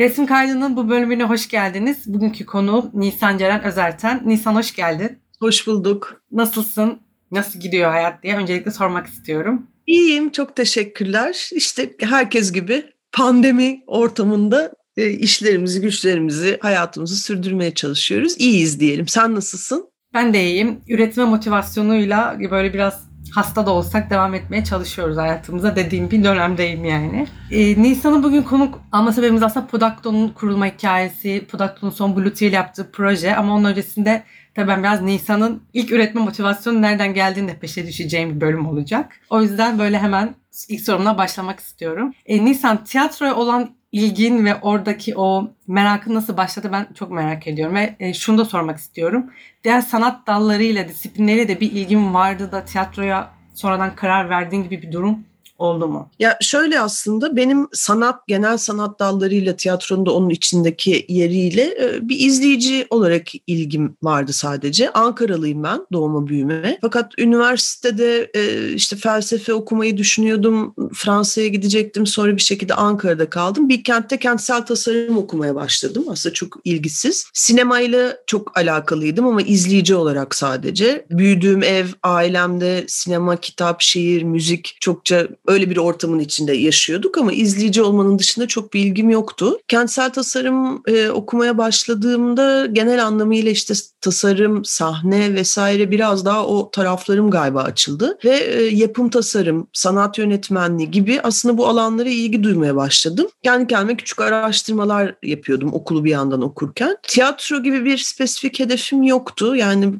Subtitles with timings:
[0.00, 1.98] Resim kaydının bu bölümüne hoş geldiniz.
[2.06, 4.22] Bugünkü konu Nisan Ceren Özerten.
[4.24, 5.18] Nisan hoş geldin.
[5.40, 6.22] Hoş bulduk.
[6.32, 7.00] Nasılsın?
[7.30, 9.66] Nasıl gidiyor hayat diye öncelikle sormak istiyorum.
[9.86, 11.50] İyiyim, çok teşekkürler.
[11.52, 18.34] İşte herkes gibi pandemi ortamında e, işlerimizi, güçlerimizi, hayatımızı sürdürmeye çalışıyoruz.
[18.38, 19.08] İyiyiz diyelim.
[19.08, 19.90] Sen nasılsın?
[20.14, 20.80] Ben de iyiyim.
[20.88, 27.26] Üretme motivasyonuyla böyle biraz hasta da olsak devam etmeye çalışıyoruz hayatımıza dediğim bir dönemdeyim yani.
[27.50, 32.90] Ee, Nisan'ın bugün konuk alma sebebimiz aslında Podacton'un kurulma hikayesi, Podacton'un son Bluetooth ile yaptığı
[32.92, 34.22] proje ama onun öncesinde
[34.54, 39.12] tabii ben biraz Nisan'ın ilk üretme motivasyonu nereden geldiğini de peşe düşeceğim bir bölüm olacak.
[39.30, 40.34] O yüzden böyle hemen
[40.68, 42.12] ilk sorumla başlamak istiyorum.
[42.26, 47.74] Ee, Nisan tiyatroya olan ilgin ve oradaki o merakın nasıl başladı ben çok merak ediyorum
[47.74, 49.30] ve e, şunu da sormak istiyorum.
[49.64, 54.92] Diğer sanat dallarıyla, disiplinleriyle de bir ilgin vardı da tiyatroya sonradan karar verdiğin gibi bir
[54.92, 55.24] durum
[55.60, 56.10] oldu mu?
[56.18, 62.20] Ya şöyle aslında benim sanat, genel sanat dallarıyla tiyatronun da onun içindeki yeriyle e, bir
[62.20, 64.92] izleyici olarak ilgim vardı sadece.
[64.92, 66.78] Ankaralıyım ben doğma büyüme.
[66.80, 70.74] Fakat üniversitede e, işte felsefe okumayı düşünüyordum.
[70.94, 72.06] Fransa'ya gidecektim.
[72.06, 73.68] Sonra bir şekilde Ankara'da kaldım.
[73.68, 76.04] Bir kentte kentsel tasarım okumaya başladım.
[76.10, 77.26] Aslında çok ilgisiz.
[77.34, 81.06] Sinemayla çok alakalıydım ama izleyici olarak sadece.
[81.10, 87.82] Büyüdüğüm ev, ailemde sinema, kitap, şiir, müzik çokça öyle bir ortamın içinde yaşıyorduk ama izleyici
[87.82, 89.58] olmanın dışında çok bir ilgim yoktu.
[89.68, 97.30] Kentsel tasarım e, okumaya başladığımda genel anlamıyla işte tasarım, sahne vesaire biraz daha o taraflarım
[97.30, 103.28] galiba açıldı ve e, yapım tasarım, sanat yönetmenliği gibi aslında bu alanlara ilgi duymaya başladım.
[103.42, 106.96] Kendi kendime küçük araştırmalar yapıyordum okulu bir yandan okurken.
[107.02, 109.56] Tiyatro gibi bir spesifik hedefim yoktu.
[109.56, 109.94] Yani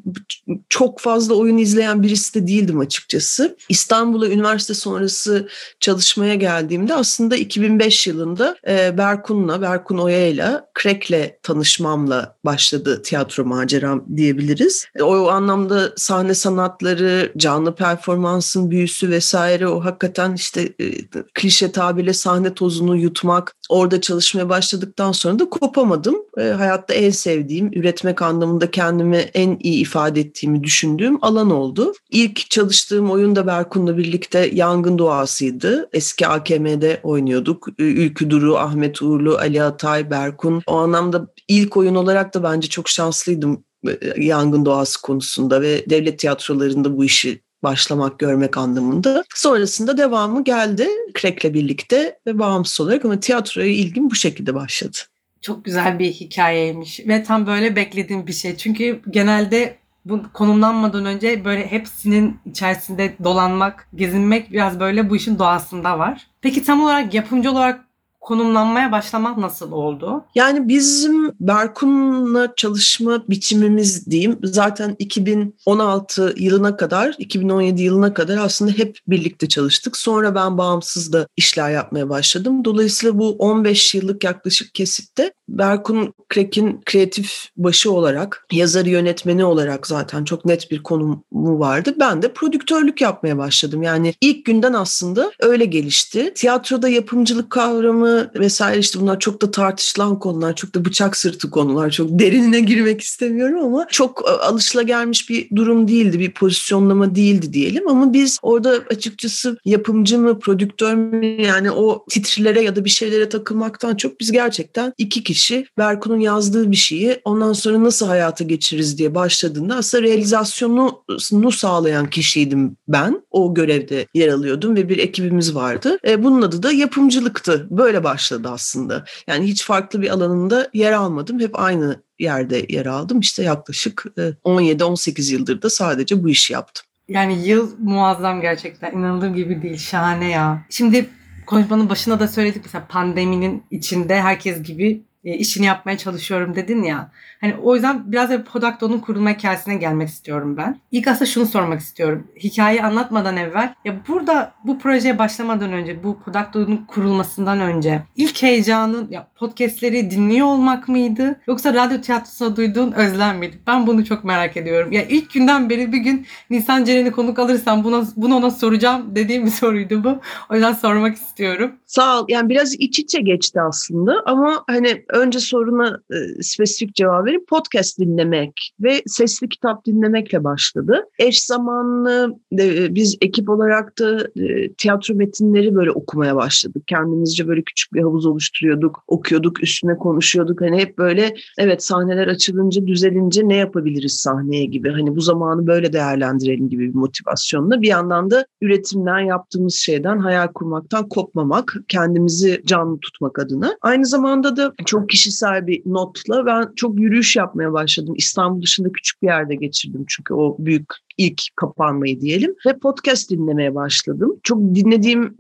[0.68, 3.56] çok fazla oyun izleyen birisi de değildim açıkçası.
[3.68, 5.39] İstanbul'a üniversite sonrası
[5.80, 14.86] çalışmaya geldiğimde aslında 2005 yılında e, Berkun'la, Berkun Oya'yla, Crack'le tanışmamla başladı tiyatro maceram diyebiliriz.
[14.96, 20.92] E, o anlamda sahne sanatları, canlı performansın büyüsü vesaire o hakikaten işte e,
[21.34, 26.16] klişe tabirle sahne tozunu yutmak, orada çalışmaya başladıktan sonra da kopamadım.
[26.38, 31.92] E, hayatta en sevdiğim, üretmek anlamında kendimi en iyi ifade ettiğimi düşündüğüm alan oldu.
[32.10, 35.88] İlk çalıştığım oyunda Berkun'la birlikte Yangın Doğası rüyasıydı.
[35.92, 37.68] Eski AKM'de oynuyorduk.
[37.78, 40.62] Ülkü Duru, Ahmet Uğurlu, Ali Atay, Berkun.
[40.66, 46.18] O anlamda ilk oyun olarak da bence çok şanslıydım e, yangın doğası konusunda ve devlet
[46.18, 49.24] tiyatrolarında bu işi başlamak, görmek anlamında.
[49.34, 50.88] Sonrasında devamı geldi
[51.20, 54.98] Crack'le birlikte ve bağımsız olarak ama tiyatroya ilgim bu şekilde başladı.
[55.40, 58.56] Çok güzel bir hikayeymiş ve tam böyle beklediğim bir şey.
[58.56, 65.98] Çünkü genelde bu konumlanmadan önce böyle hepsinin içerisinde dolanmak, gezinmek biraz böyle bu işin doğasında
[65.98, 66.26] var.
[66.40, 67.84] Peki tam olarak yapımcı olarak
[68.20, 70.24] konumlanmaya başlamak nasıl oldu?
[70.34, 78.98] Yani bizim Berkun'la çalışma biçimimiz diyeyim zaten 2016 yılına kadar 2017 yılına kadar aslında hep
[79.08, 79.96] birlikte çalıştık.
[79.96, 82.64] Sonra ben bağımsız da işler yapmaya başladım.
[82.64, 90.24] Dolayısıyla bu 15 yıllık yaklaşık kesitte Berkun Krek'in kreatif başı olarak, yazarı yönetmeni olarak zaten
[90.24, 91.94] çok net bir konumu vardı.
[92.00, 93.82] Ben de prodüktörlük yapmaya başladım.
[93.82, 96.32] Yani ilk günden aslında öyle gelişti.
[96.34, 101.90] Tiyatroda yapımcılık kavramı vesaire işte bunlar çok da tartışılan konular, çok da bıçak sırtı konular.
[101.90, 107.88] Çok derinine girmek istemiyorum ama çok e, alışılagelmiş bir durum değildi, bir pozisyonlama değildi diyelim.
[107.88, 113.28] Ama biz orada açıkçası yapımcı mı, prodüktör mü yani o titrilere ya da bir şeylere
[113.28, 118.44] takılmaktan çok biz gerçekten iki kişi kişi Berkun'un yazdığı bir şeyi ondan sonra nasıl hayata
[118.44, 123.22] geçiririz diye başladığında aslında realizasyonunu sağlayan kişiydim ben.
[123.30, 125.98] O görevde yer alıyordum ve bir ekibimiz vardı.
[126.06, 127.66] E, bunun adı da yapımcılıktı.
[127.70, 129.04] Böyle başladı aslında.
[129.26, 131.40] Yani hiç farklı bir alanında yer almadım.
[131.40, 133.20] Hep aynı yerde yer aldım.
[133.20, 134.06] İşte yaklaşık
[134.44, 136.86] 17-18 e, yıldır da sadece bu işi yaptım.
[137.08, 138.92] Yani yıl muazzam gerçekten.
[138.92, 139.78] inanıldığım gibi değil.
[139.78, 140.66] Şahane ya.
[140.70, 141.10] Şimdi
[141.46, 147.10] konuşmanın başında da söyledik mesela pandeminin içinde herkes gibi e, işini yapmaya çalışıyorum dedin ya.
[147.40, 150.80] Hani o yüzden biraz da Podacto'nun kurulma hikayesine gelmek istiyorum ben.
[150.90, 152.26] İlk aslında şunu sormak istiyorum.
[152.36, 159.10] Hikayeyi anlatmadan evvel ya burada bu projeye başlamadan önce bu Podacto'nun kurulmasından önce ilk heyecanın
[159.10, 163.58] ya podcastleri dinliyor olmak mıydı yoksa radyo tiyatrosuna duyduğun özlem miydi?
[163.66, 164.92] Ben bunu çok merak ediyorum.
[164.92, 169.46] Ya ilk günden beri bir gün Nisan Ceren'i konuk alırsam buna, bunu ona soracağım dediğim
[169.46, 170.20] bir soruydu bu.
[170.50, 171.72] O yüzden sormak istiyorum.
[171.86, 172.24] Sağ ol.
[172.28, 177.44] Yani biraz iç içe geçti aslında ama hani önce soruna e, spesifik cevap vereyim.
[177.48, 181.04] Podcast dinlemek ve sesli kitap dinlemekle başladı.
[181.18, 186.82] Eş zamanlı e, biz ekip olarak da e, tiyatro metinleri böyle okumaya başladık.
[186.86, 190.60] Kendimizce böyle küçük bir havuz oluşturuyorduk, okuyorduk, üstüne konuşuyorduk.
[190.60, 194.90] Hani hep böyle evet sahneler açılınca, düzelince ne yapabiliriz sahneye gibi.
[194.90, 197.82] Hani bu zamanı böyle değerlendirelim gibi bir motivasyonla.
[197.82, 203.76] Bir yandan da üretimden yaptığımız şeyden, hayal kurmaktan kopmamak, kendimizi canlı tutmak adına.
[203.82, 208.14] Aynı zamanda da çok kişisel bir notla ben çok yürüyüş yapmaya başladım.
[208.16, 210.86] İstanbul dışında küçük bir yerde geçirdim çünkü o büyük
[211.18, 214.36] ilk kapanmayı diyelim ve podcast dinlemeye başladım.
[214.42, 215.36] Çok dinlediğim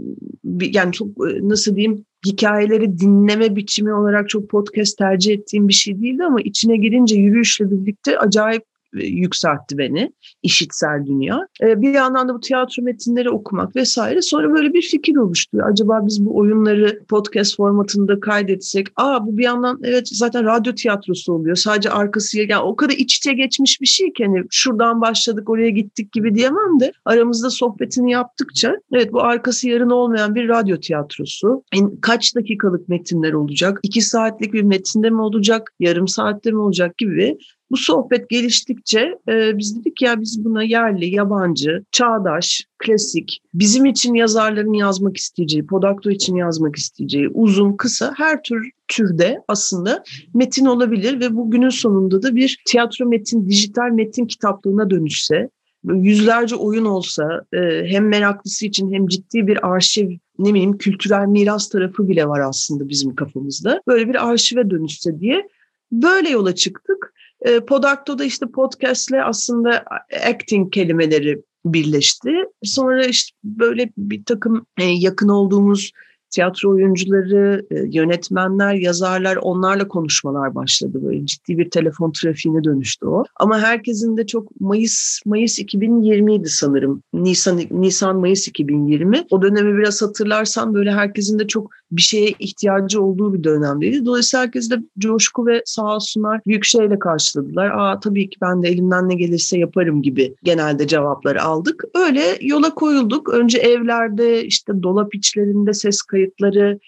[0.60, 1.08] yani çok
[1.42, 6.76] nasıl diyeyim hikayeleri dinleme biçimi olarak çok podcast tercih ettiğim bir şey değildi ama içine
[6.76, 11.46] girince yürüyüşle birlikte acayip e, yükseltti beni işitsel dünya.
[11.62, 14.22] E, bir yandan da bu tiyatro metinleri okumak vesaire.
[14.22, 15.58] Sonra böyle bir fikir oluştu.
[15.62, 21.32] Acaba biz bu oyunları podcast formatında kaydetsek, aa bu bir yandan evet zaten radyo tiyatrosu
[21.32, 21.56] oluyor.
[21.56, 25.70] Sadece arkası yani o kadar iç içe geçmiş bir şey ki hani şuradan başladık oraya
[25.70, 31.62] gittik gibi diyemem de aramızda sohbetini yaptıkça evet bu arkası yarın olmayan bir radyo tiyatrosu.
[32.00, 33.80] Kaç dakikalık metinler olacak?
[33.82, 35.72] İki saatlik bir metinde mi olacak?
[35.80, 37.38] Yarım saatte mi olacak gibi
[37.70, 44.14] bu sohbet geliştikçe e, biz dedik ya biz buna yerli, yabancı, çağdaş, klasik, bizim için
[44.14, 51.20] yazarların yazmak isteyeceği, Podakto için yazmak isteyeceği, uzun, kısa her tür türde aslında metin olabilir
[51.20, 55.50] ve bugünün sonunda da bir tiyatro metin, dijital metin kitaplığına dönüşse,
[55.84, 61.68] yüzlerce oyun olsa e, hem meraklısı için hem ciddi bir arşiv ne bileyim kültürel miras
[61.68, 63.82] tarafı bile var aslında bizim kafamızda.
[63.86, 65.48] Böyle bir arşive dönüşse diye
[65.92, 67.12] böyle yola çıktık.
[67.42, 69.84] E, Podakto'da işte podcastle aslında
[70.26, 72.30] acting kelimeleri birleşti.
[72.62, 75.92] Sonra işte böyle bir takım e, yakın olduğumuz
[76.30, 80.98] tiyatro oyuncuları, e, yönetmenler, yazarlar onlarla konuşmalar başladı.
[81.02, 83.24] Böyle ciddi bir telefon trafiğine dönüştü o.
[83.36, 87.02] Ama herkesin de çok Mayıs Mayıs 2020 idi sanırım.
[87.12, 89.26] Nisan Nisan Mayıs 2020.
[89.30, 94.04] O dönemi biraz hatırlarsan böyle herkesin de çok bir şeye ihtiyacı olduğu bir dönemdeydi.
[94.04, 97.70] Dolayısıyla herkes de coşku ve sağ olsunlar büyük şeyle karşıladılar.
[97.70, 101.84] Aa tabii ki ben de elimden ne gelirse yaparım gibi genelde cevapları aldık.
[101.94, 103.34] Öyle yola koyulduk.
[103.34, 106.78] Önce evlerde işte dolap içlerinde ses kayıtları,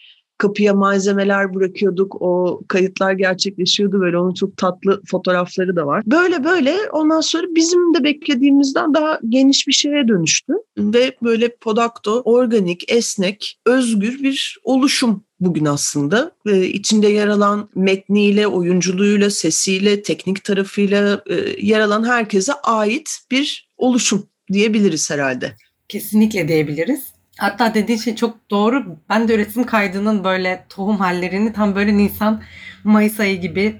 [0.42, 2.22] kapıya malzemeler bırakıyorduk.
[2.22, 4.00] O kayıtlar gerçekleşiyordu.
[4.00, 6.02] Böyle onun çok tatlı fotoğrafları da var.
[6.06, 10.52] Böyle böyle ondan sonra bizim de beklediğimizden daha geniş bir şeye dönüştü.
[10.78, 16.32] Ve böyle Podakto organik, esnek, özgür bir oluşum bugün aslında.
[16.46, 21.34] Ee, içinde yer alan metniyle, oyunculuğuyla, sesiyle, teknik tarafıyla e,
[21.66, 25.52] yer alan herkese ait bir oluşum diyebiliriz herhalde.
[25.88, 27.11] Kesinlikle diyebiliriz.
[27.38, 28.96] Hatta dediğin şey çok doğru.
[29.08, 32.42] Ben de üretim kaydının böyle tohum hallerini tam böyle Nisan,
[32.84, 33.76] Mayıs ayı gibi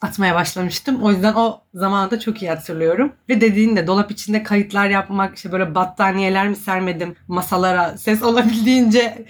[0.00, 1.02] atmaya başlamıştım.
[1.02, 3.12] O yüzden o zamanı da çok iyi hatırlıyorum.
[3.28, 9.26] Ve dediğin de dolap içinde kayıtlar yapmak, işte böyle battaniyeler mi sermedim masalara ses olabildiğince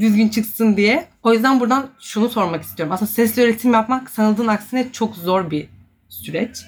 [0.00, 1.06] düzgün çıksın diye.
[1.22, 2.92] O yüzden buradan şunu sormak istiyorum.
[2.92, 5.68] Aslında sesli üretim yapmak sanıldığın aksine çok zor bir
[6.08, 6.58] süreç.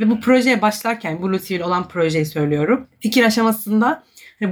[0.00, 2.86] Ve bu projeye başlarken, Blue TV olan projeyi söylüyorum.
[3.00, 4.02] Fikir aşamasında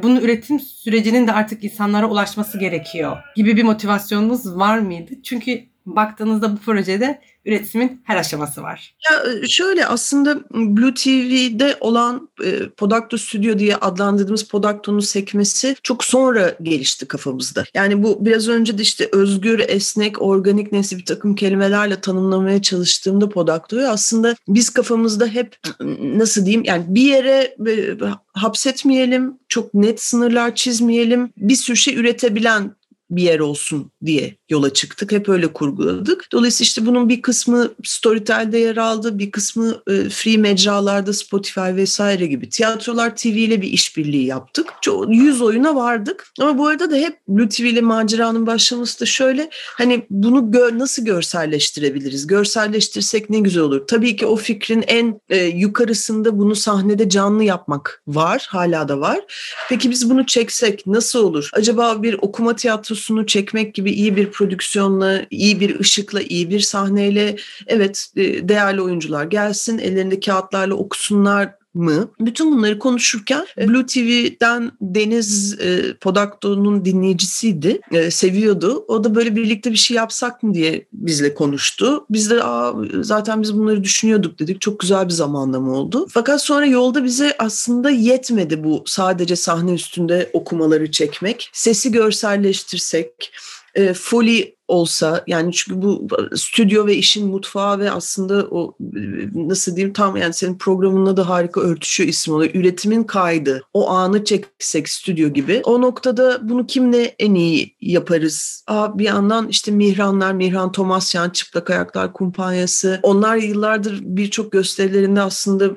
[0.03, 5.13] bunun üretim sürecinin de artık insanlara ulaşması gerekiyor gibi bir motivasyonunuz var mıydı?
[5.23, 8.95] Çünkü baktığınızda bu projede üretimin her aşaması var.
[9.11, 16.05] Ya e, şöyle aslında Blue TV'de olan e, Podacto Studio diye adlandırdığımız Podacto'nun sekmesi çok
[16.05, 17.65] sonra gelişti kafamızda.
[17.75, 23.29] Yani bu biraz önce de işte özgür, esnek, organik nesi bir takım kelimelerle tanımlamaya çalıştığımda
[23.29, 25.57] Podacto'yu aslında biz kafamızda hep
[26.01, 27.97] nasıl diyeyim yani bir yere e,
[28.33, 32.75] hapsetmeyelim, çok net sınırlar çizmeyelim, bir sürü şey üretebilen
[33.17, 35.13] bir yer olsun diye yola çıktık.
[35.13, 36.29] Hep öyle kurguladık.
[36.33, 42.27] Dolayısıyla işte bunun bir kısmı Storytel'de yer aldı, bir kısmı e, free mecralarda Spotify vesaire
[42.27, 42.49] gibi.
[42.51, 44.67] Tiyatrolar TV ile bir işbirliği yaptık.
[44.81, 46.33] Çok, 100 oyuna vardık.
[46.41, 50.79] Ama bu arada da hep Blue TV ile maceranın başlaması da şöyle hani bunu gör,
[50.79, 52.27] nasıl görselleştirebiliriz?
[52.27, 53.87] Görselleştirsek ne güzel olur.
[53.87, 58.47] Tabii ki o fikrin en e, yukarısında bunu sahnede canlı yapmak var.
[58.51, 59.21] Hala da var.
[59.69, 61.51] Peki biz bunu çeksek nasıl olur?
[61.53, 62.57] Acaba bir okuma
[63.03, 68.83] tiyatrosunu çekmek gibi iyi bir prodüksiyonla, iyi bir ışıkla, iyi bir sahneyle evet e, değerli
[68.83, 72.09] oyuncular gelsin, ellerinde kağıtlarla okusunlar mı?
[72.21, 77.81] Bütün bunları konuşurken Blue TV'den Deniz e, Podakto'nun dinleyicisiydi.
[77.93, 78.85] E, seviyordu.
[78.89, 82.07] O da böyle birlikte bir şey yapsak mı diye bizle konuştu.
[82.11, 84.61] Biz de Aa, zaten biz bunları düşünüyorduk dedik.
[84.61, 86.07] Çok güzel bir zamanlama oldu.
[86.11, 91.51] Fakat sonra yolda bize aslında yetmedi bu sadece sahne üstünde okumaları çekmek.
[91.53, 93.33] Sesi görselleştirsek,
[93.75, 99.01] e, Foley olsa yani çünkü bu stüdyo ve işin mutfağı ve aslında o e,
[99.35, 102.55] nasıl diyeyim tam yani senin programınla da harika örtüşüyor isim oluyor.
[102.55, 103.63] Üretimin kaydı.
[103.73, 105.61] O anı çeksek stüdyo gibi.
[105.65, 108.65] O noktada bunu kimle en iyi yaparız?
[108.67, 113.01] Aa, bir yandan işte Mihranlar, Mihran Tomasyan, Çıplak Ayaklar Kumpanyası.
[113.03, 115.71] Onlar yıllardır birçok gösterilerinde aslında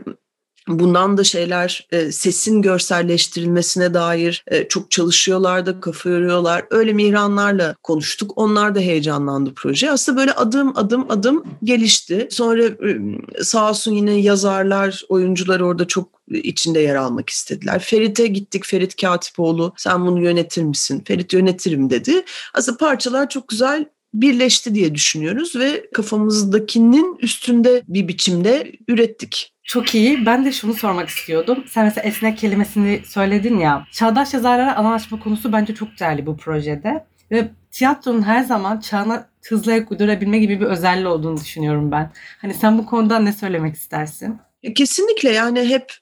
[0.68, 6.66] Bundan da şeyler e, sesin görselleştirilmesine dair e, çok çalışıyorlar da kafa yoruyorlar.
[6.70, 8.32] Öyle mihranlarla konuştuk.
[8.36, 9.92] Onlar da heyecanlandı proje.
[9.92, 12.28] Aslında böyle adım adım adım gelişti.
[12.32, 12.98] Sonra e,
[13.44, 17.80] sağ olsun yine yazarlar, oyuncular orada çok içinde yer almak istediler.
[17.80, 18.66] Ferit'e gittik.
[18.66, 21.04] Ferit Katipoğlu sen bunu yönetir misin?
[21.08, 22.26] Ferit yönetirim dedi.
[22.54, 23.86] Aslında parçalar çok güzel
[24.22, 29.52] birleşti diye düşünüyoruz ve kafamızdakinin üstünde bir biçimde ürettik.
[29.64, 30.26] Çok iyi.
[30.26, 31.64] Ben de şunu sormak istiyordum.
[31.68, 33.88] Sen mesela esnek kelimesini söyledin ya.
[33.92, 37.06] Çağdaş yazarlara alan açma konusu bence çok değerli bu projede.
[37.32, 42.12] Ve tiyatronun her zaman çağına hızlı ayak uydurabilme gibi bir özelliği olduğunu düşünüyorum ben.
[42.42, 44.40] Hani sen bu konuda ne söylemek istersin?
[44.76, 45.94] Kesinlikle yani hep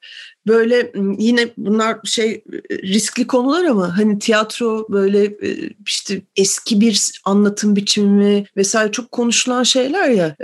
[0.48, 5.38] böyle yine bunlar şey riskli konular ama hani tiyatro böyle
[5.86, 10.36] işte eski bir anlatım biçimi vesaire çok konuşulan şeyler ya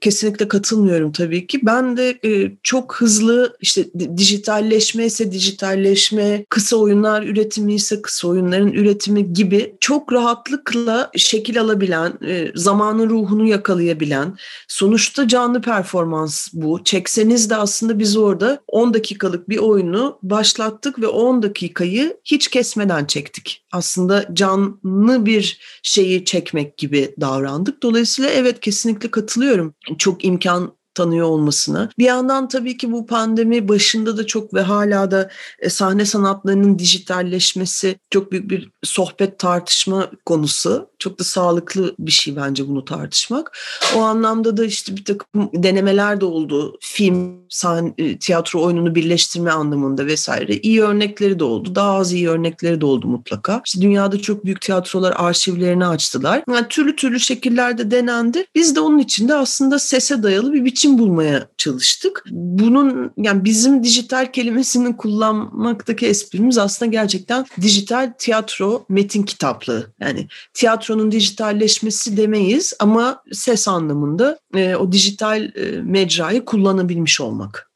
[0.00, 1.60] kesinlikle katılmıyorum tabii ki.
[1.62, 2.18] Ben de
[2.62, 3.84] çok hızlı işte
[4.16, 12.12] dijitalleşme ise dijitalleşme, kısa oyunlar üretimi ise kısa oyunların üretimi gibi çok rahatlıkla şekil alabilen,
[12.54, 14.36] zamanın ruhunu yakalayabilen,
[14.68, 16.84] sonuçta canlı performans bu.
[16.84, 23.04] Çekseniz de aslında biz orada 10 dakikalık bir oyunu başlattık ve 10 dakikayı hiç kesmeden
[23.04, 23.66] çektik.
[23.72, 27.82] Aslında canlı bir şeyi çekmek gibi davrandık.
[27.82, 29.74] Dolayısıyla evet kesinlikle katılıyorum.
[29.98, 31.90] Çok imkan tanıyor olmasına.
[31.98, 36.78] Bir yandan tabii ki bu pandemi başında da çok ve hala da e, sahne sanatlarının
[36.78, 40.88] dijitalleşmesi çok büyük bir sohbet tartışma konusu.
[40.98, 43.58] Çok da sağlıklı bir şey bence bunu tartışmak.
[43.96, 46.78] O anlamda da işte bir takım denemeler de oldu.
[46.80, 50.56] Film, sahne, e, tiyatro oyununu birleştirme anlamında vesaire.
[50.56, 51.74] İyi örnekleri de oldu.
[51.74, 53.62] Daha az iyi örnekleri de oldu mutlaka.
[53.66, 56.42] İşte dünyada çok büyük tiyatrolar arşivlerini açtılar.
[56.50, 58.46] Yani türlü türlü şekillerde denendi.
[58.54, 62.24] Biz de onun içinde aslında sese dayalı bir biçim biçim bulmaya çalıştık.
[62.30, 69.92] Bunun yani bizim dijital kelimesini kullanmaktaki esprimiz aslında gerçekten dijital tiyatro metin kitaplığı.
[70.00, 77.70] Yani tiyatronun dijitalleşmesi demeyiz ama ses anlamında e, o dijital e, mecrayı kullanabilmiş olmak.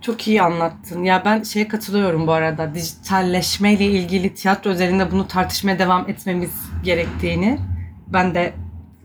[0.00, 1.04] Çok iyi anlattın.
[1.04, 2.74] Ya ben şeye katılıyorum bu arada.
[2.74, 6.50] Dijitalleşmeyle ilgili tiyatro üzerinde bunu tartışmaya devam etmemiz
[6.84, 7.58] gerektiğini.
[8.12, 8.52] Ben de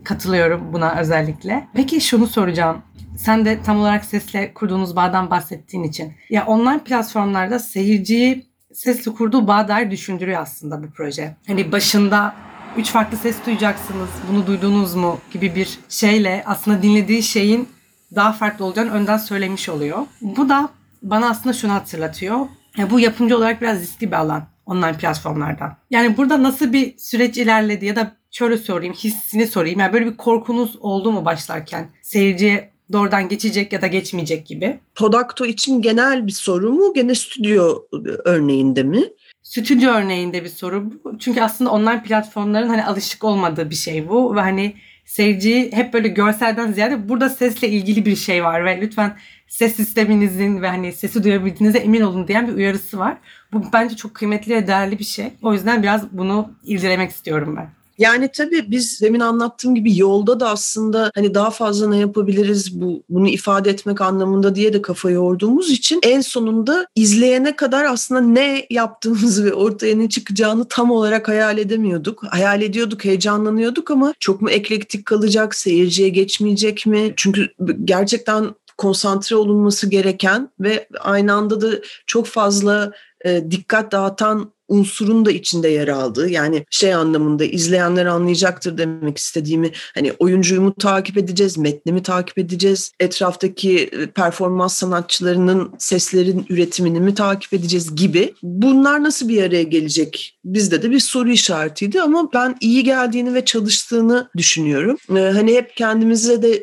[0.04, 1.68] katılıyorum buna özellikle.
[1.74, 2.82] Peki şunu soracağım.
[3.16, 6.12] Sen de tam olarak sesle kurduğunuz bağdan bahsettiğin için.
[6.30, 11.36] Ya online platformlarda seyirciyi sesle kurduğu bağ dair düşündürüyor aslında bu proje.
[11.46, 12.34] Hani başında
[12.76, 14.08] üç farklı ses duyacaksınız.
[14.30, 17.68] Bunu duydunuz mu gibi bir şeyle aslında dinlediği şeyin
[18.14, 19.98] daha farklı olacağını önden söylemiş oluyor.
[20.20, 20.68] Bu da
[21.02, 22.46] bana aslında şunu hatırlatıyor.
[22.76, 25.76] Ya bu yapımcı olarak biraz riskli bir alan online platformlarda.
[25.90, 29.80] Yani burada nasıl bir süreç ilerledi ya da şöyle sorayım, hissini sorayım.
[29.80, 31.88] Yani böyle bir korkunuz oldu mu başlarken?
[32.02, 34.78] Seyirciye doğrudan geçecek ya da geçmeyecek gibi.
[34.94, 36.94] Podakto için genel bir soru mu?
[36.94, 37.82] Gene stüdyo
[38.24, 39.04] örneğinde mi?
[39.42, 41.18] Stüdyo örneğinde bir soru bu.
[41.18, 44.74] Çünkü aslında online platformların hani alışık olmadığı bir şey bu ve hani
[45.04, 49.16] seyirciyi hep böyle görselden ziyade burada sesle ilgili bir şey var ve lütfen
[49.48, 53.16] ses sisteminizin ve hani sesi duyabildiğinize emin olun diyen bir uyarısı var.
[53.52, 55.32] Bu bence çok kıymetli ve değerli bir şey.
[55.42, 57.68] O yüzden biraz bunu irdelemek istiyorum ben.
[57.98, 63.02] Yani tabii biz demin anlattığım gibi yolda da aslında hani daha fazla ne yapabiliriz bu
[63.08, 68.66] bunu ifade etmek anlamında diye de kafa yorduğumuz için en sonunda izleyene kadar aslında ne
[68.70, 72.24] yaptığımızı ve ortaya ne çıkacağını tam olarak hayal edemiyorduk.
[72.28, 77.12] Hayal ediyorduk, heyecanlanıyorduk ama çok mu eklektik kalacak, seyirciye geçmeyecek mi?
[77.16, 77.48] Çünkü
[77.84, 81.70] gerçekten konsantre olunması gereken ve aynı anda da
[82.06, 82.92] çok fazla
[83.24, 89.70] e, dikkat dağıtan unsurun da içinde yer aldığı yani şey anlamında izleyenler anlayacaktır demek istediğimi
[89.94, 97.00] hani oyuncuyu mu takip edeceğiz, metni mi takip edeceğiz, etraftaki e, performans sanatçılarının seslerin üretimini
[97.00, 98.34] mi takip edeceğiz gibi.
[98.42, 100.38] Bunlar nasıl bir araya gelecek?
[100.44, 104.96] Bizde de bir soru işaretiydi ama ben iyi geldiğini ve çalıştığını düşünüyorum.
[105.10, 106.62] Ee, hani hep kendimize de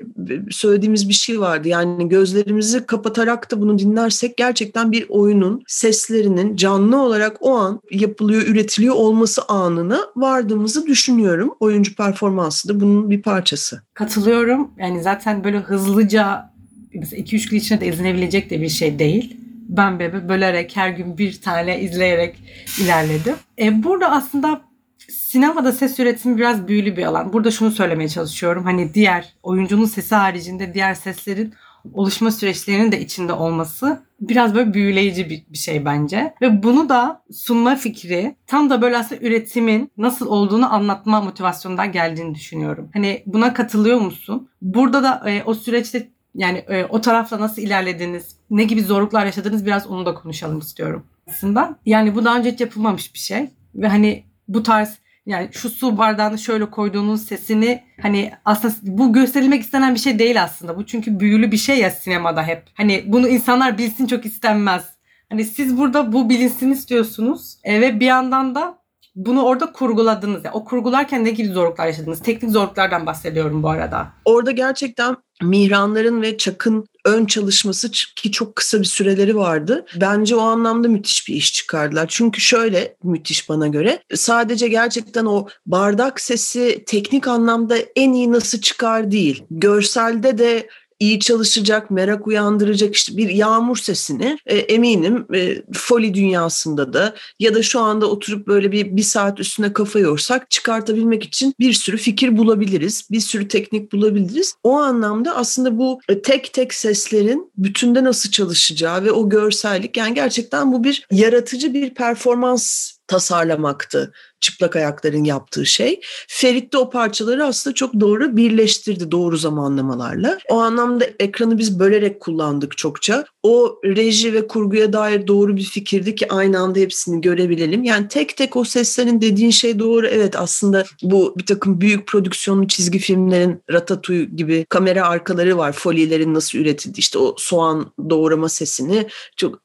[0.52, 1.68] söylediğimiz bir şey vardı.
[1.68, 8.42] Yani gözlerimizi kapatarak da bunu dinlersek gerçekten bir oyunun seslerinin canlı olarak o an yapılıyor,
[8.42, 11.56] üretiliyor olması anına vardığımızı düşünüyorum.
[11.60, 13.82] Oyuncu performansı da bunun bir parçası.
[13.94, 14.72] Katılıyorum.
[14.78, 16.54] Yani zaten böyle hızlıca
[16.94, 19.38] mesela 2-3 gün içinde de izlenebilecek de bir şey değil.
[19.70, 22.36] Ben bebe bölerek her gün bir tane izleyerek
[22.82, 23.36] ilerledim.
[23.60, 24.62] E, burada aslında
[25.10, 27.34] sinemada ses üretimi biraz büyülü bir alan.
[27.34, 28.64] Burada şunu söylemeye çalışıyorum.
[28.64, 31.54] Hani diğer oyuncunun sesi haricinde diğer seslerin
[31.94, 36.34] oluşma süreçlerinin de içinde olması biraz böyle büyüleyici bir, bir şey bence.
[36.42, 42.36] Ve bunu da sunma fikri tam da böyle aslında üretimin nasıl olduğunu anlatma motivasyonundan geldiğini
[42.36, 42.90] düşünüyorum.
[42.94, 44.50] Hani buna katılıyor musun?
[44.62, 48.38] Burada da e, o süreçte yani e, o tarafla nasıl ilerlediniz?
[48.50, 49.66] Ne gibi zorluklar yaşadınız?
[49.66, 51.80] Biraz onu da konuşalım istiyorum aslında.
[51.86, 53.50] Yani bu daha önce hiç yapılmamış bir şey.
[53.76, 59.62] Ve hani bu tarz yani şu su bardağını şöyle koyduğunuz sesini hani aslında bu gösterilmek
[59.62, 60.78] istenen bir şey değil aslında.
[60.78, 62.64] Bu çünkü büyülü bir şey ya sinemada hep.
[62.74, 64.86] Hani bunu insanlar bilsin çok istenmez.
[65.30, 68.83] Hani siz burada bu bilinsin istiyorsunuz e, ve bir yandan da
[69.16, 70.46] bunu orada kurguladınız.
[70.46, 72.20] Yani o kurgularken ne gibi zorluklar yaşadınız?
[72.20, 74.08] Teknik zorluklardan bahsediyorum bu arada.
[74.26, 79.86] Orada gerçekten Mihranların ve Çak'ın ön çalışması ki çok kısa bir süreleri vardı.
[80.02, 82.06] Bence o anlamda müthiş bir iş çıkardılar.
[82.10, 88.62] Çünkü şöyle müthiş bana göre sadece gerçekten o bardak sesi teknik anlamda en iyi nasıl
[88.62, 89.44] çıkar değil.
[89.52, 90.68] Görselde de
[91.00, 97.56] iyi çalışacak, merak uyandıracak işte bir yağmur sesini e, eminim e, foli dünyasında da ya
[97.56, 101.98] da şu anda oturup böyle bir bir saat üstüne kafa yorsak çıkartabilmek için bir sürü
[101.98, 104.56] fikir bulabiliriz, bir sürü teknik bulabiliriz.
[104.64, 110.14] O anlamda aslında bu e, tek tek seslerin bütünde nasıl çalışacağı ve o görsellik yani
[110.14, 116.02] gerçekten bu bir yaratıcı bir performans tasarlamaktı çıplak ayakların yaptığı şey.
[116.28, 120.38] Ferit de o parçaları aslında çok doğru birleştirdi doğru zamanlamalarla.
[120.50, 123.26] O anlamda ekranı biz bölerek kullandık çokça.
[123.44, 127.84] O reji ve kurguya dair doğru bir fikirdi ki aynı anda hepsini görebilelim.
[127.84, 130.08] Yani tek tek o seslerin dediğin şey doğru.
[130.08, 135.72] Evet aslında bu bir takım büyük prodüksiyonlu çizgi filmlerin Ratatouille gibi kamera arkaları var.
[135.72, 139.08] Folilerin nasıl üretildi işte o soğan doğrama sesini
[139.38, 139.60] çok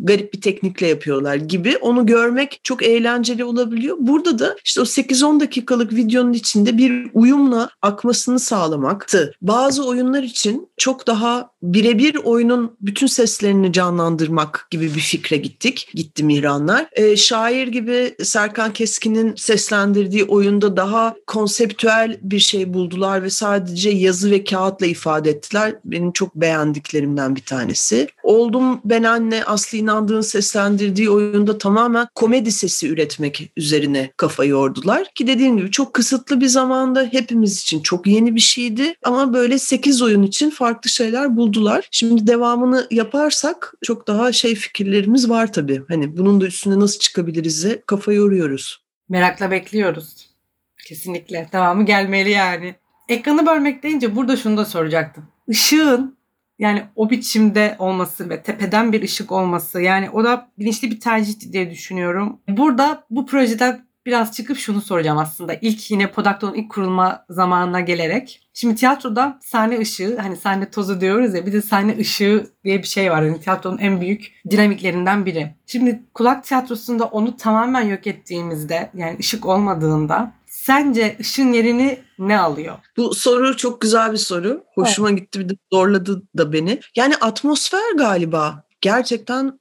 [0.00, 1.76] garip bir teknikle yapıyorlar gibi.
[1.76, 3.96] Onu görmek çok eğlenceli olabiliyor.
[4.00, 9.34] Bu burada da işte o 8-10 dakikalık videonun içinde bir uyumla akmasını sağlamaktı.
[9.42, 15.90] Bazı oyunlar için çok daha birebir oyunun bütün seslerini canlandırmak gibi bir fikre gittik.
[15.94, 16.88] Gitti Mihranlar.
[16.92, 24.30] E, şair gibi Serkan Keskin'in seslendirdiği oyunda daha konseptüel bir şey buldular ve sadece yazı
[24.30, 25.74] ve kağıtla ifade ettiler.
[25.84, 28.08] Benim çok beğendiklerimden bir tanesi.
[28.22, 35.06] Oldum Ben Anne Aslı İnandığın seslendirdiği oyunda tamamen komedi sesi üretmek üzerine kafa yordular.
[35.14, 38.94] Ki dediğim gibi çok kısıtlı bir zamanda hepimiz için çok yeni bir şeydi.
[39.02, 41.88] Ama böyle 8 oyun için farklı şeyler buldular.
[41.90, 45.82] Şimdi devamını yaparsak çok daha şey fikirlerimiz var tabii.
[45.88, 48.82] Hani bunun da üstüne nasıl çıkabiliriz'e kafa yoruyoruz.
[49.08, 50.32] Merakla bekliyoruz.
[50.86, 51.48] Kesinlikle.
[51.52, 52.74] Devamı gelmeli yani.
[53.08, 55.24] Ekranı bölmek deyince burada şunu da soracaktım.
[55.48, 56.16] Işığın
[56.58, 61.52] yani o biçimde olması ve tepeden bir ışık olması yani o da bilinçli bir tercih
[61.52, 62.40] diye düşünüyorum.
[62.48, 65.54] Burada bu projeden biraz çıkıp şunu soracağım aslında.
[65.54, 68.48] İlk yine Podakto'nun ilk kurulma zamanına gelerek.
[68.54, 72.88] Şimdi tiyatroda sahne ışığı, hani sahne tozu diyoruz ya bir de sahne ışığı diye bir
[72.88, 73.22] şey var.
[73.22, 75.54] Yani tiyatronun en büyük dinamiklerinden biri.
[75.66, 82.78] Şimdi kulak tiyatrosunda onu tamamen yok ettiğimizde yani ışık olmadığında Sence ışın yerini ne alıyor?
[82.96, 84.64] Bu soru çok güzel bir soru.
[84.74, 85.18] Hoşuma evet.
[85.18, 86.80] gitti bir de zorladı da beni.
[86.96, 88.64] Yani atmosfer galiba.
[88.80, 89.60] Gerçekten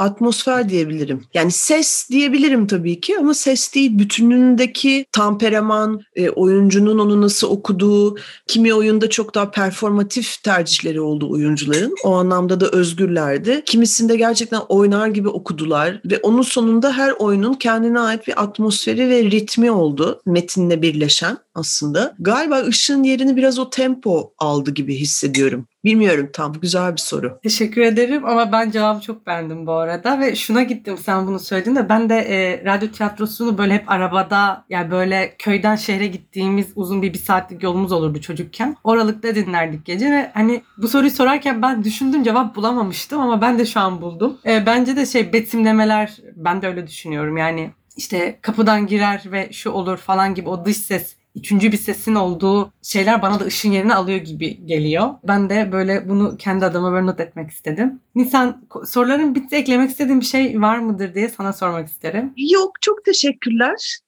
[0.00, 1.24] atmosfer diyebilirim.
[1.34, 8.16] Yani ses diyebilirim tabii ki ama ses değil bütünündeki tamperaman, e, oyuncunun onu nasıl okuduğu,
[8.46, 11.94] kimi oyunda çok daha performatif tercihleri oldu oyuncuların.
[12.04, 13.62] O anlamda da özgürlerdi.
[13.66, 19.22] Kimisinde gerçekten oynar gibi okudular ve onun sonunda her oyunun kendine ait bir atmosferi ve
[19.22, 22.14] ritmi oldu metinle birleşen aslında.
[22.18, 25.66] Galiba ışığın yerini biraz o tempo aldı gibi hissediyorum.
[25.84, 27.38] Bilmiyorum tam güzel bir soru.
[27.42, 31.88] Teşekkür ederim ama ben cevabı çok beğendim bu arada ve şuna gittim sen bunu söylediğinde
[31.88, 37.12] ben de e, radyo tiyatrosunu böyle hep arabada yani böyle köyden şehre gittiğimiz uzun bir
[37.12, 38.76] bir saatlik yolumuz olurdu çocukken.
[38.84, 43.66] Oralıkta dinlerdik gece ve hani bu soruyu sorarken ben düşündüm cevap bulamamıştım ama ben de
[43.66, 44.38] şu an buldum.
[44.46, 49.70] E, bence de şey betimlemeler ben de öyle düşünüyorum yani işte kapıdan girer ve şu
[49.70, 53.94] olur falan gibi o dış ses üçüncü bir sesin olduğu şeyler bana da ışın yerini
[53.94, 55.08] alıyor gibi geliyor.
[55.28, 58.00] Ben de böyle bunu kendi adıma böyle not etmek istedim.
[58.14, 62.32] Nisan soruların bitti eklemek istediğin bir şey var mıdır diye sana sormak isterim.
[62.36, 64.00] Yok çok teşekkürler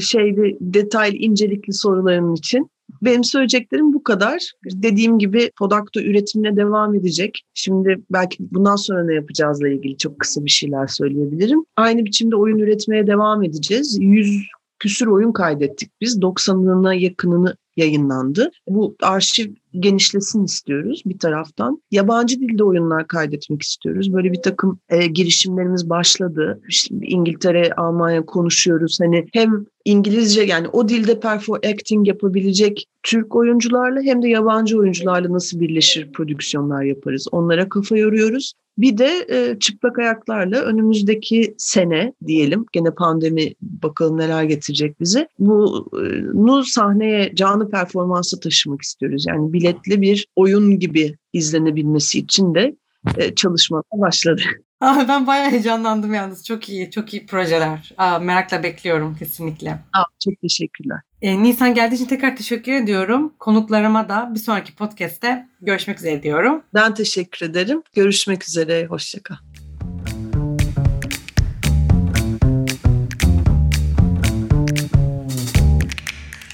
[0.00, 2.70] şeyde detaylı incelikli soruların için.
[3.02, 4.52] Benim söyleyeceklerim bu kadar.
[4.64, 7.42] Dediğim gibi Podakto üretimine devam edecek.
[7.54, 11.64] Şimdi belki bundan sonra ne yapacağızla ilgili çok kısa bir şeyler söyleyebilirim.
[11.76, 13.98] Aynı biçimde oyun üretmeye devam edeceğiz.
[14.00, 14.46] 100
[14.78, 16.18] küsür oyun kaydettik biz.
[16.18, 18.50] 90'ına yakınını yayınlandı.
[18.68, 21.82] Bu arşiv genişlesin istiyoruz bir taraftan.
[21.90, 24.12] Yabancı dilde oyunlar kaydetmek istiyoruz.
[24.12, 26.60] Böyle bir takım e, girişimlerimiz başladı.
[26.68, 28.98] İşte İngiltere, Almanya konuşuyoruz.
[29.00, 35.32] Hani hem İngilizce yani o dilde perform acting yapabilecek Türk oyuncularla hem de yabancı oyuncularla
[35.32, 37.26] nasıl birleşir prodüksiyonlar yaparız.
[37.32, 38.52] Onlara kafa yoruyoruz.
[38.78, 45.28] Bir de e, çıplak ayaklarla önümüzdeki sene diyelim gene pandemi bakalım neler getirecek bize.
[45.38, 49.24] Bunu sahneye canlı performansa taşımak istiyoruz.
[49.28, 52.76] Yani biletli bir oyun gibi izlenebilmesi için de
[53.16, 54.42] e, çalışmalar başladı.
[54.80, 56.46] Aa, ben bayağı heyecanlandım yalnız.
[56.46, 57.92] Çok iyi, çok iyi projeler.
[57.96, 59.70] Aa, merakla bekliyorum kesinlikle.
[59.70, 61.00] Aa, çok teşekkürler.
[61.22, 63.32] Ee, Nisan geldiği için tekrar teşekkür ediyorum.
[63.38, 66.62] Konuklarıma da bir sonraki podcast'te görüşmek üzere diyorum.
[66.74, 67.82] Ben teşekkür ederim.
[67.94, 68.86] Görüşmek üzere.
[68.86, 69.47] Hoşçakal.